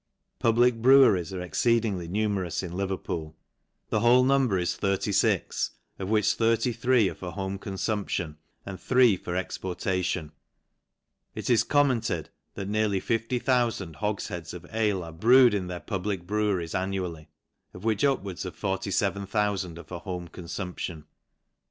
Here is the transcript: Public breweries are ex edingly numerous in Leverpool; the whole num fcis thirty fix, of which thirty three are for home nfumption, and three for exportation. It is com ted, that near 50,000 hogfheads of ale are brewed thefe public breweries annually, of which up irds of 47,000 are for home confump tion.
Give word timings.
Public 0.39 0.81
breweries 0.81 1.31
are 1.31 1.41
ex 1.41 1.61
edingly 1.61 2.09
numerous 2.09 2.63
in 2.63 2.71
Leverpool; 2.71 3.35
the 3.89 3.99
whole 3.99 4.23
num 4.23 4.49
fcis 4.49 4.75
thirty 4.75 5.11
fix, 5.11 5.75
of 5.99 6.09
which 6.09 6.33
thirty 6.33 6.73
three 6.73 7.07
are 7.07 7.13
for 7.13 7.33
home 7.33 7.59
nfumption, 7.59 8.37
and 8.65 8.81
three 8.81 9.15
for 9.15 9.35
exportation. 9.35 10.31
It 11.35 11.51
is 11.51 11.63
com 11.63 12.01
ted, 12.01 12.31
that 12.55 12.67
near 12.67 12.99
50,000 12.99 13.97
hogfheads 13.97 14.55
of 14.55 14.65
ale 14.73 15.03
are 15.03 15.11
brewed 15.13 15.53
thefe 15.53 15.85
public 15.85 16.25
breweries 16.25 16.73
annually, 16.73 17.29
of 17.75 17.83
which 17.83 18.03
up 18.03 18.23
irds 18.23 18.43
of 18.43 18.55
47,000 18.55 19.77
are 19.77 19.83
for 19.83 19.99
home 19.99 20.27
confump 20.27 20.79
tion. 20.79 21.05